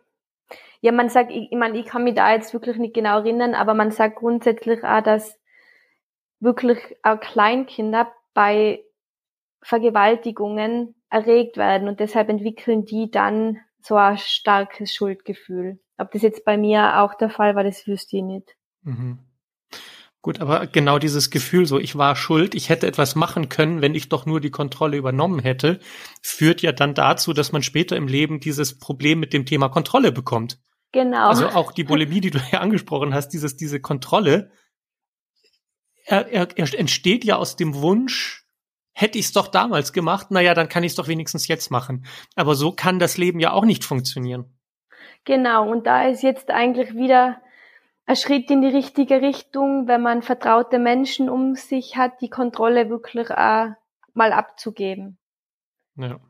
[0.83, 3.55] ja, man sagt, ich, ich meine, ich kann mich da jetzt wirklich nicht genau erinnern,
[3.55, 5.39] aber man sagt grundsätzlich auch, dass
[6.41, 8.83] wirklich auch Kleinkinder bei
[9.63, 15.79] Vergewaltigungen erregt werden und deshalb entwickeln die dann so ein starkes Schuldgefühl.
[15.99, 18.57] Ob das jetzt bei mir auch der Fall war, das wüsste ich nicht.
[18.83, 19.21] Mhm.
[20.21, 23.95] Gut, aber genau dieses Gefühl, so ich war schuld, ich hätte etwas machen können, wenn
[23.95, 25.79] ich doch nur die Kontrolle übernommen hätte,
[26.23, 30.11] führt ja dann dazu, dass man später im Leben dieses Problem mit dem Thema Kontrolle
[30.11, 30.59] bekommt.
[30.93, 31.29] Genau.
[31.29, 34.53] Also auch die Bulimie, die du ja angesprochen hast, dieses, diese Kontrolle,
[36.05, 38.47] er, er, er entsteht ja aus dem Wunsch,
[38.93, 42.05] hätte ich es doch damals gemacht, naja, dann kann ich es doch wenigstens jetzt machen.
[42.37, 44.59] Aber so kann das Leben ja auch nicht funktionieren.
[45.25, 47.41] Genau, und da ist jetzt eigentlich wieder
[48.05, 52.91] ein Schritt in die richtige Richtung, wenn man vertraute Menschen um sich hat, die Kontrolle
[52.91, 53.69] wirklich auch
[54.13, 55.19] mal abzugeben.
[55.97, 56.21] Ja.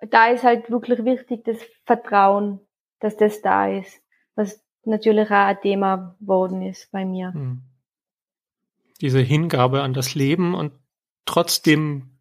[0.00, 2.60] Da ist halt wirklich wichtig das Vertrauen
[3.00, 4.00] dass das da ist,
[4.34, 7.32] was natürlich auch ein Thema geworden ist bei mir.
[7.32, 7.62] Hm.
[9.00, 10.72] Diese Hingabe an das Leben und
[11.24, 12.18] trotzdem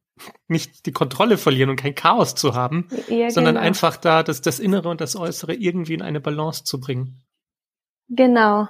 [0.47, 3.65] nicht die Kontrolle verlieren und kein Chaos zu haben, ja, sondern genau.
[3.65, 7.21] einfach da das, das Innere und das Äußere irgendwie in eine Balance zu bringen.
[8.09, 8.67] Genau.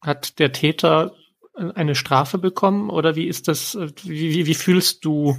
[0.00, 1.12] Hat der Täter
[1.74, 5.36] eine Strafe bekommen oder wie ist das, wie, wie, wie fühlst du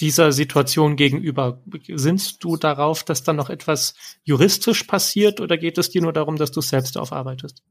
[0.00, 1.62] dieser Situation gegenüber?
[1.94, 6.36] Sinnst du darauf, dass dann noch etwas juristisch passiert oder geht es dir nur darum,
[6.36, 7.62] dass du selbst aufarbeitest?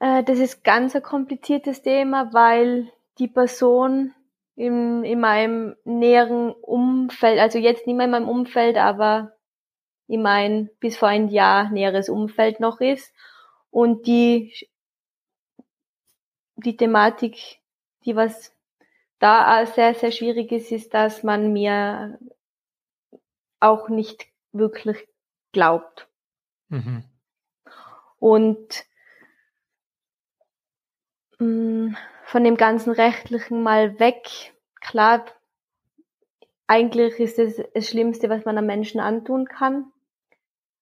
[0.00, 4.12] Äh, das ist ganz ein kompliziertes Thema, weil die Person
[4.54, 9.32] in, in meinem näheren Umfeld, also jetzt nicht mehr in meinem Umfeld, aber
[10.08, 13.12] in mein bis vor ein Jahr näheres Umfeld noch ist
[13.70, 14.52] und die
[16.56, 17.58] die Thematik,
[18.04, 18.55] die was
[19.18, 22.18] da sehr, sehr schwierig ist, ist, dass man mir
[23.60, 25.08] auch nicht wirklich
[25.52, 26.08] glaubt.
[26.68, 27.04] Mhm.
[28.18, 28.84] Und
[31.38, 35.24] mh, mm, von dem ganzen Rechtlichen mal weg, klar,
[36.66, 39.92] eigentlich ist es das Schlimmste, was man einem Menschen antun kann.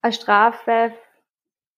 [0.00, 0.94] Eine Strafe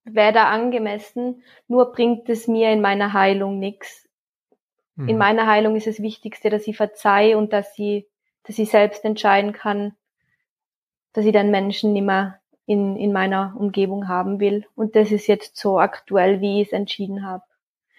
[0.05, 4.06] wäre da angemessen, nur bringt es mir in meiner Heilung nichts.
[4.96, 5.09] Mhm.
[5.09, 8.06] In meiner Heilung ist das Wichtigste, dass ich verzeihe und dass sie,
[8.44, 9.94] dass ich selbst entscheiden kann,
[11.12, 14.66] dass ich dann Menschen nicht mehr in, in meiner Umgebung haben will.
[14.74, 17.44] Und das ist jetzt so aktuell, wie ich es entschieden habe.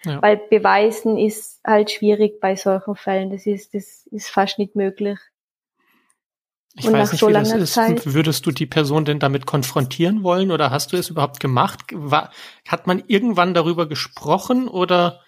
[0.04, 0.22] Ja.
[0.22, 3.30] Weil beweisen ist halt schwierig bei solchen Fällen.
[3.30, 5.18] Das ist, das ist fast nicht möglich.
[6.74, 7.74] Ich und weiß nicht, so wie das ist.
[7.74, 11.80] Zeit, Würdest du die Person denn damit konfrontieren wollen oder hast du es überhaupt gemacht?
[11.92, 12.30] War,
[12.68, 15.20] hat man irgendwann darüber gesprochen oder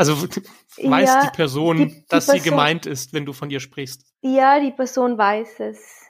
[0.00, 3.50] also weiß ja, die Person, die, die dass Person, sie gemeint ist, wenn du von
[3.50, 4.06] ihr sprichst?
[4.22, 6.06] Ja, die Person weiß es.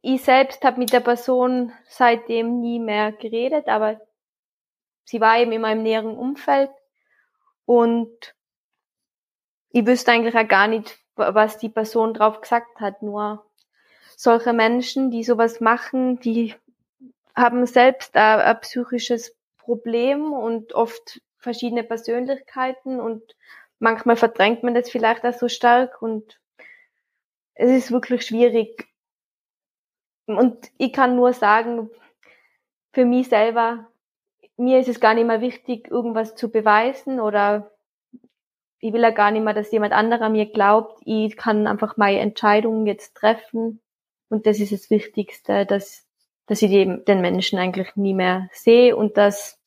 [0.00, 4.00] Ich selbst habe mit der Person seitdem nie mehr geredet, aber
[5.04, 6.70] sie war eben in meinem näheren Umfeld
[7.64, 8.36] und
[9.70, 13.02] ich wüsste eigentlich auch gar nicht, was die Person drauf gesagt hat.
[13.02, 13.44] Nur
[14.16, 16.54] solche Menschen, die sowas machen, die
[17.34, 23.22] haben selbst ein, ein psychisches Problem und oft verschiedene Persönlichkeiten und
[23.78, 26.40] manchmal verdrängt man das vielleicht auch so stark und
[27.54, 28.88] es ist wirklich schwierig.
[30.26, 31.90] Und ich kann nur sagen,
[32.92, 33.88] für mich selber,
[34.56, 37.72] mir ist es gar nicht mehr wichtig, irgendwas zu beweisen oder
[38.78, 41.00] ich will ja gar nicht mehr, dass jemand anderer mir glaubt.
[41.04, 43.80] Ich kann einfach meine Entscheidungen jetzt treffen.
[44.28, 46.06] Und das ist das Wichtigste, dass,
[46.46, 49.61] dass ich den, den Menschen eigentlich nie mehr sehe und dass,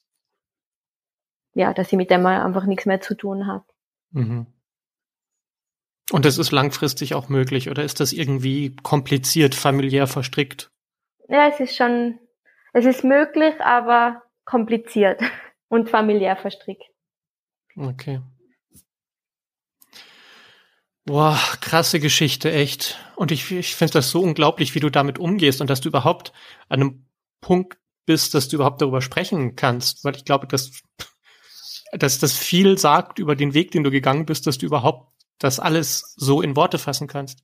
[1.56, 3.65] ja, dass ich mit dem einfach nichts mehr zu tun habe.
[4.12, 4.46] Mhm.
[6.12, 10.70] Und das ist langfristig auch möglich oder ist das irgendwie kompliziert, familiär verstrickt?
[11.28, 12.20] Ja, es ist schon,
[12.74, 15.20] es ist möglich, aber kompliziert
[15.68, 16.84] und familiär verstrickt.
[17.76, 18.22] Okay.
[21.06, 23.00] Boah, krasse Geschichte, echt.
[23.15, 26.34] Und ich, ich finde das so unglaublich, wie du damit umgehst und dass du überhaupt
[26.68, 27.06] an einem
[27.41, 30.04] Punkt bist, dass du überhaupt darüber sprechen kannst.
[30.04, 30.82] Weil ich glaube, dass,
[31.91, 35.08] dass das viel sagt über den Weg, den du gegangen bist, dass du überhaupt
[35.39, 37.43] das alles so in Worte fassen kannst.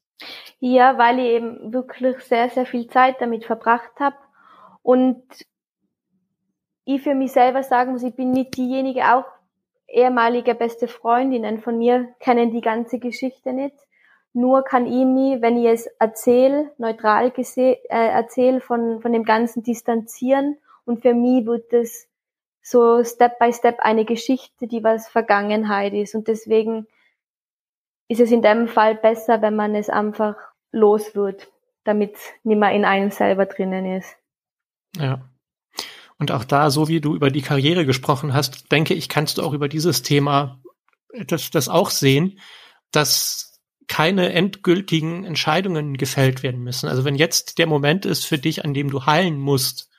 [0.59, 4.15] Ja, weil ich eben wirklich sehr, sehr viel Zeit damit verbracht habe.
[4.83, 5.23] Und
[6.85, 9.25] ich für mich selber sagen muss, ich bin nicht diejenige auch,
[9.87, 13.75] ehemalige beste Freundinnen von mir kennen die ganze Geschichte nicht.
[14.33, 19.61] Nur kann ich mich, wenn ich es erzähle, neutral äh, erzähle, von, von dem Ganzen
[19.63, 20.57] distanzieren.
[20.85, 22.07] Und für mich wird es
[22.61, 26.15] so Step by Step eine Geschichte, die was Vergangenheit ist.
[26.15, 26.87] Und deswegen
[28.07, 30.35] ist es in dem Fall besser, wenn man es einfach
[30.71, 31.47] los wird,
[31.83, 34.15] damit es nicht mehr in einem selber drinnen ist.
[34.97, 35.21] Ja.
[36.17, 39.41] Und auch da, so wie du über die Karriere gesprochen hast, denke ich, kannst du
[39.41, 40.61] auch über dieses Thema
[41.25, 42.39] das, das auch sehen,
[42.91, 46.87] dass keine endgültigen Entscheidungen gefällt werden müssen.
[46.87, 49.90] Also wenn jetzt der Moment ist für dich, an dem du heilen musst,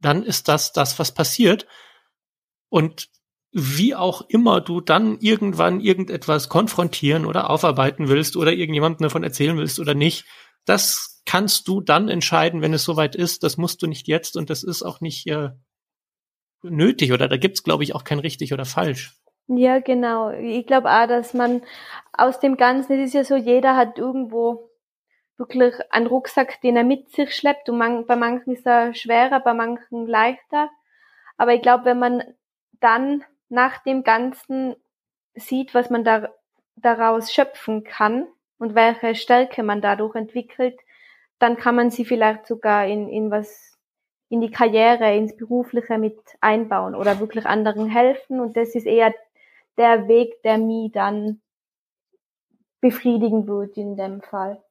[0.00, 1.66] dann ist das das, was passiert.
[2.68, 3.08] Und
[3.50, 9.56] wie auch immer du dann irgendwann irgendetwas konfrontieren oder aufarbeiten willst oder irgendjemandem davon erzählen
[9.56, 10.26] willst oder nicht,
[10.66, 13.42] das kannst du dann entscheiden, wenn es soweit ist.
[13.42, 15.50] Das musst du nicht jetzt und das ist auch nicht äh,
[16.62, 19.14] nötig oder da gibt's glaube ich auch kein richtig oder falsch.
[19.48, 20.30] Ja, genau.
[20.30, 21.62] Ich glaube auch, dass man
[22.12, 24.67] aus dem Ganzen, es ist ja so, jeder hat irgendwo
[25.38, 29.40] wirklich einen Rucksack, den er mit sich schleppt und man, bei manchen ist er schwerer,
[29.40, 30.68] bei manchen leichter.
[31.36, 32.22] Aber ich glaube, wenn man
[32.80, 34.76] dann nach dem Ganzen
[35.34, 36.28] sieht, was man da,
[36.76, 38.26] daraus schöpfen kann
[38.58, 40.78] und welche Stärke man dadurch entwickelt,
[41.38, 43.78] dann kann man sie vielleicht sogar in, in was,
[44.28, 48.40] in die Karriere, ins Berufliche mit einbauen oder wirklich anderen helfen.
[48.40, 49.14] Und das ist eher
[49.76, 51.40] der Weg, der mich dann
[52.80, 54.62] befriedigen wird in dem Fall.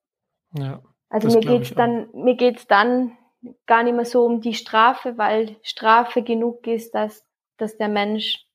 [0.60, 0.82] Ja.
[1.10, 3.18] Also mir geht's dann, mir geht's dann
[3.66, 7.26] gar nicht mehr so um die Strafe, weil Strafe genug ist, dass,
[7.58, 8.46] dass der Mensch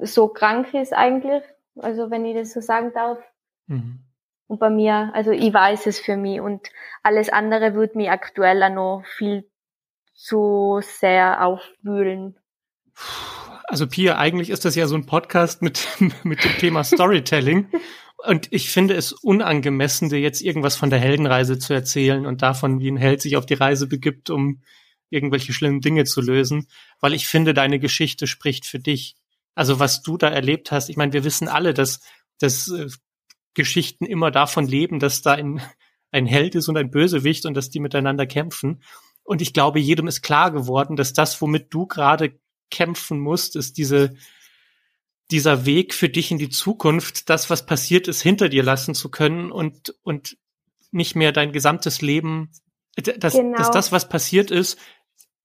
[0.00, 1.42] so krank ist eigentlich.
[1.76, 3.18] Also wenn ich das so sagen darf.
[3.66, 4.00] Mhm.
[4.48, 6.68] Und bei mir, also ich weiß es für mich und
[7.02, 9.50] alles andere würde mich aktuell auch noch viel
[10.14, 12.38] zu sehr aufwühlen.
[13.64, 15.86] Also Pia, eigentlich ist das ja so ein Podcast mit,
[16.22, 17.68] mit dem Thema Storytelling.
[18.26, 22.80] Und ich finde es unangemessen, dir jetzt irgendwas von der Heldenreise zu erzählen und davon,
[22.80, 24.62] wie ein Held sich auf die Reise begibt, um
[25.10, 26.66] irgendwelche schlimmen Dinge zu lösen,
[27.00, 29.14] weil ich finde, deine Geschichte spricht für dich.
[29.54, 32.00] Also was du da erlebt hast, ich meine, wir wissen alle, dass,
[32.38, 32.88] dass äh,
[33.54, 35.60] Geschichten immer davon leben, dass da ein,
[36.10, 38.82] ein Held ist und ein Bösewicht und dass die miteinander kämpfen.
[39.22, 42.38] Und ich glaube, jedem ist klar geworden, dass das, womit du gerade
[42.70, 44.14] kämpfen musst, ist diese,
[45.30, 49.10] dieser Weg für dich in die Zukunft, das, was passiert ist, hinter dir lassen zu
[49.10, 50.36] können und, und
[50.92, 52.52] nicht mehr dein gesamtes Leben,
[52.96, 53.56] dass, genau.
[53.58, 54.78] dass das, was passiert ist,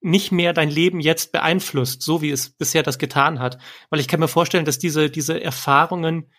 [0.02, 3.60] nicht mehr dein Leben jetzt beeinflusst, so wie es bisher das getan hat.
[3.89, 6.32] Weil ich kann mir vorstellen, dass diese, diese Erfahrungen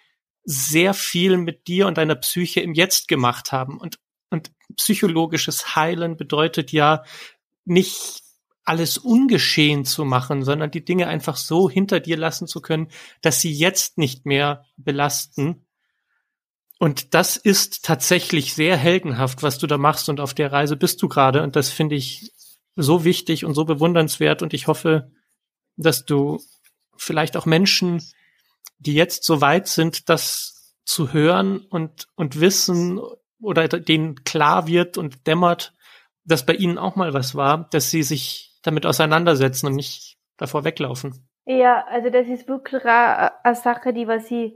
[0.44, 3.78] sehr viel mit dir und deiner Psyche im Jetzt gemacht haben.
[3.78, 3.98] Und,
[4.30, 7.04] und psychologisches Heilen bedeutet ja
[7.64, 8.21] nicht
[8.64, 12.88] alles ungeschehen zu machen, sondern die Dinge einfach so hinter dir lassen zu können,
[13.20, 15.66] dass sie jetzt nicht mehr belasten.
[16.78, 21.02] Und das ist tatsächlich sehr heldenhaft, was du da machst und auf der Reise bist
[21.02, 21.42] du gerade.
[21.42, 22.32] Und das finde ich
[22.76, 24.42] so wichtig und so bewundernswert.
[24.42, 25.10] Und ich hoffe,
[25.76, 26.40] dass du
[26.96, 28.02] vielleicht auch Menschen
[28.82, 33.00] die jetzt so weit sind, das zu hören und, und wissen
[33.40, 35.72] oder denen klar wird und dämmert,
[36.24, 40.64] dass bei ihnen auch mal was war, dass sie sich damit auseinandersetzen und nicht davor
[40.64, 41.28] weglaufen.
[41.44, 44.54] Ja, also das ist wirklich eine, Sache, die was ich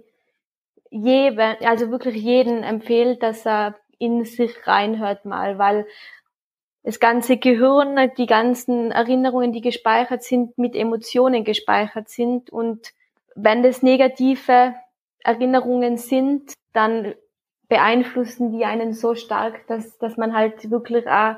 [0.90, 5.86] jedem, also wirklich jeden empfehlt, dass er in sich reinhört mal, weil
[6.84, 12.50] das ganze Gehirn, die ganzen Erinnerungen, die gespeichert sind, mit Emotionen gespeichert sind.
[12.50, 12.92] Und
[13.34, 14.74] wenn das negative
[15.24, 17.14] Erinnerungen sind, dann
[17.68, 21.34] beeinflussen die einen so stark, dass, dass man halt wirklich auch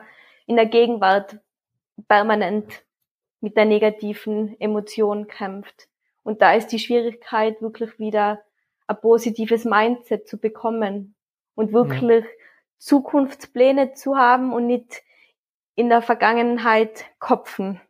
[0.47, 1.39] in der Gegenwart
[2.07, 2.85] permanent
[3.41, 5.89] mit der negativen Emotion kämpft.
[6.23, 8.41] Und da ist die Schwierigkeit, wirklich wieder
[8.87, 11.15] ein positives Mindset zu bekommen
[11.55, 12.31] und wirklich ja.
[12.79, 15.03] Zukunftspläne zu haben und nicht
[15.75, 17.81] in der Vergangenheit kopfen.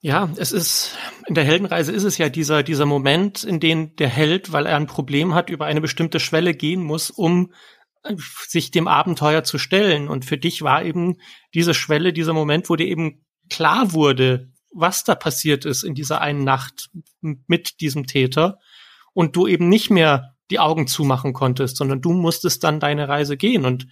[0.00, 0.96] Ja, es ist,
[1.26, 4.76] in der Heldenreise ist es ja dieser, dieser Moment, in dem der Held, weil er
[4.76, 7.52] ein Problem hat, über eine bestimmte Schwelle gehen muss, um
[8.04, 8.14] äh,
[8.46, 10.08] sich dem Abenteuer zu stellen.
[10.08, 11.18] Und für dich war eben
[11.52, 16.20] diese Schwelle, dieser Moment, wo dir eben klar wurde, was da passiert ist in dieser
[16.20, 16.90] einen Nacht
[17.20, 18.58] mit diesem Täter
[19.12, 23.36] und du eben nicht mehr die Augen zumachen konntest, sondern du musstest dann deine Reise
[23.36, 23.86] gehen und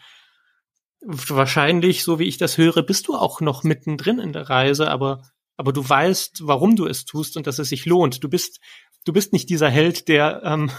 [1.00, 5.22] wahrscheinlich, so wie ich das höre, bist du auch noch mittendrin in der Reise, aber,
[5.56, 8.24] aber du weißt, warum du es tust und dass es sich lohnt.
[8.24, 8.60] Du bist,
[9.04, 10.70] du bist nicht dieser Held, der ähm,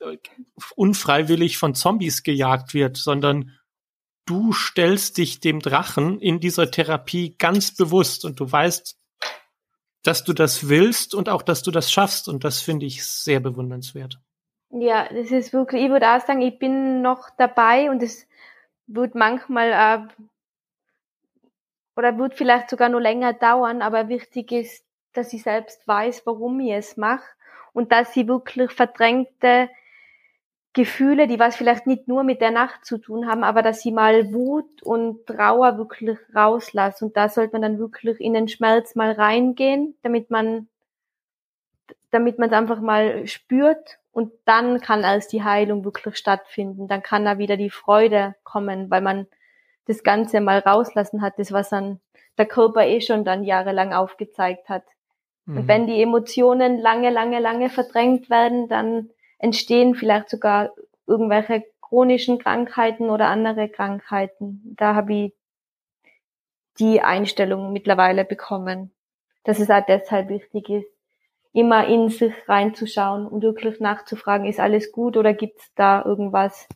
[0.76, 3.52] unfreiwillig von Zombies gejagt wird, sondern
[4.26, 8.96] du stellst dich dem Drachen in dieser Therapie ganz bewusst und du weißt,
[10.02, 12.28] dass du das willst und auch, dass du das schaffst.
[12.28, 14.18] Und das finde ich sehr bewundernswert.
[14.70, 18.26] Ja, das ist wirklich, ich würde auch sagen, ich bin noch dabei und es
[18.86, 20.24] wird manchmal äh,
[21.96, 26.58] oder wird vielleicht sogar nur länger dauern, aber wichtig ist, dass ich selbst weiß, warum
[26.60, 27.24] ich es mache
[27.74, 29.68] und dass sie wirklich verdrängte
[30.74, 33.92] Gefühle, die was vielleicht nicht nur mit der Nacht zu tun haben, aber dass sie
[33.92, 37.06] mal Wut und Trauer wirklich rauslassen.
[37.06, 40.68] Und da sollte man dann wirklich in den Schmerz mal reingehen, damit man,
[42.10, 46.88] damit man es einfach mal spürt und dann kann erst die Heilung wirklich stattfinden.
[46.88, 49.26] Dann kann da wieder die Freude kommen, weil man
[49.86, 52.00] das Ganze mal rauslassen hat, das was dann
[52.38, 54.84] der Körper eh schon dann jahrelang aufgezeigt hat.
[55.44, 55.56] Mhm.
[55.58, 59.10] Und wenn die Emotionen lange, lange, lange verdrängt werden, dann
[59.42, 60.70] entstehen vielleicht sogar
[61.06, 64.74] irgendwelche chronischen Krankheiten oder andere Krankheiten.
[64.78, 65.32] Da habe ich
[66.78, 68.92] die Einstellung mittlerweile bekommen,
[69.44, 70.86] dass es auch deshalb wichtig ist,
[71.52, 76.66] immer in sich reinzuschauen und wirklich nachzufragen, ist alles gut oder gibt es da irgendwas,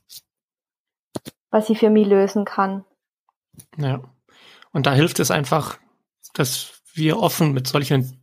[1.51, 2.85] was ich für mich lösen kann.
[3.79, 4.03] Ja.
[4.73, 5.79] Und da hilft es einfach,
[6.35, 8.23] dass wir offen mit solchen,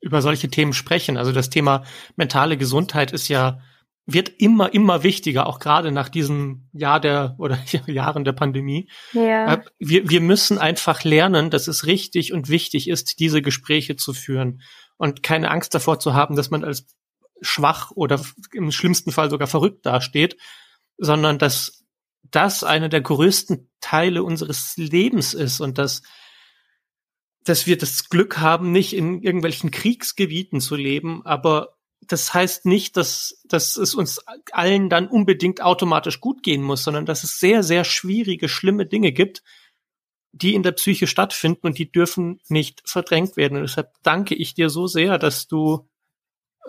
[0.00, 1.16] über solche Themen sprechen.
[1.16, 1.84] Also das Thema
[2.16, 3.60] mentale Gesundheit ist ja,
[4.06, 8.88] wird immer, immer wichtiger, auch gerade nach diesem Jahr der oder Jahren der Pandemie.
[9.12, 9.54] Ja.
[9.54, 14.12] Äh, wir, wir müssen einfach lernen, dass es richtig und wichtig ist, diese Gespräche zu
[14.12, 14.62] führen
[14.96, 16.86] und keine Angst davor zu haben, dass man als
[17.42, 18.20] schwach oder
[18.52, 20.36] im schlimmsten Fall sogar verrückt dasteht,
[20.98, 21.84] sondern dass
[22.30, 26.02] das eine der größten Teile unseres Lebens ist und dass
[27.44, 31.76] dass wir das Glück haben, nicht in irgendwelchen Kriegsgebieten zu leben, aber
[32.06, 37.06] das heißt nicht, dass, dass es uns allen dann unbedingt automatisch gut gehen muss, sondern
[37.06, 39.42] dass es sehr, sehr schwierige, schlimme Dinge gibt,
[40.32, 43.56] die in der Psyche stattfinden und die dürfen nicht verdrängt werden.
[43.56, 45.88] Und deshalb danke ich dir so sehr, dass du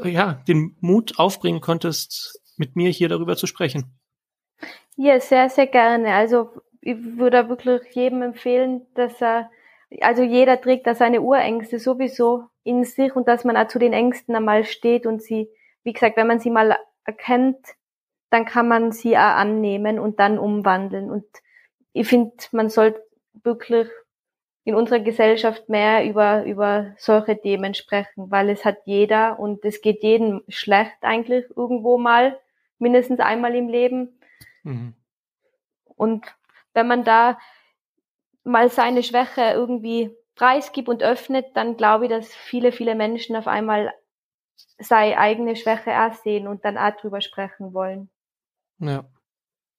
[0.04, 4.00] ja den Mut aufbringen konntest, mit mir hier darüber zu sprechen.
[4.96, 6.14] Ja, sehr, sehr gerne.
[6.14, 6.50] Also
[6.82, 9.50] ich würde wirklich jedem empfehlen, dass er,
[10.00, 13.94] also jeder trägt da seine Urängste sowieso in sich und dass man auch zu den
[13.94, 15.50] Ängsten einmal steht und sie,
[15.84, 17.58] wie gesagt, wenn man sie mal erkennt,
[18.30, 21.12] dann kann man sie auch annehmen und dann umwandeln.
[21.12, 21.26] Und
[21.92, 23.04] ich finde, man sollte
[23.44, 23.90] wirklich
[24.64, 29.82] in unserer Gesellschaft mehr über, über solche Themen sprechen, weil es hat jeder und es
[29.82, 32.40] geht jedem schlecht eigentlich irgendwo mal,
[32.78, 34.20] mindestens einmal im Leben.
[34.64, 34.94] Mhm.
[35.96, 36.26] Und
[36.74, 37.38] wenn man da
[38.44, 43.48] mal seine Schwäche irgendwie preisgibt und öffnet, dann glaube ich, dass viele, viele Menschen auf
[43.48, 43.94] einmal
[44.80, 48.10] seine eigene Schwäche auch sehen und dann auch drüber sprechen wollen.
[48.80, 49.06] Ja.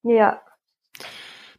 [0.02, 0.42] Ja.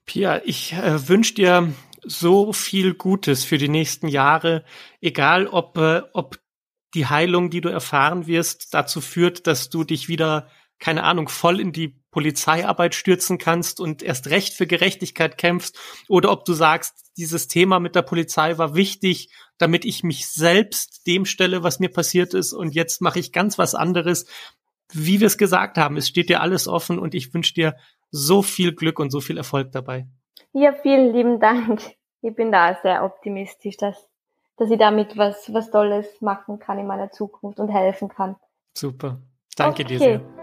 [0.06, 1.74] Pia, ich äh, wünsche dir
[2.04, 4.66] so viel Gutes für die nächsten Jahre,
[5.02, 6.40] egal ob, äh, ob
[6.94, 10.50] die Heilung, die du erfahren wirst, dazu führt, dass du dich wieder,
[10.80, 16.32] keine Ahnung, voll in die Polizeiarbeit stürzen kannst und erst recht für Gerechtigkeit kämpfst, oder
[16.32, 21.26] ob du sagst, dieses Thema mit der Polizei war wichtig, damit ich mich selbst dem
[21.26, 24.26] stelle, was mir passiert ist, und jetzt mache ich ganz was anderes.
[24.92, 27.76] Wie wir es gesagt haben, es steht dir alles offen und ich wünsche dir
[28.12, 30.08] so viel Glück und so viel Erfolg dabei.
[30.54, 31.82] Ja, vielen lieben Dank.
[32.22, 34.08] Ich bin da sehr optimistisch, dass,
[34.56, 38.36] dass ich damit was, was Tolles machen kann in meiner Zukunft und helfen kann.
[38.78, 39.20] Super.
[39.56, 39.84] Danke okay.
[39.84, 40.43] dir sehr.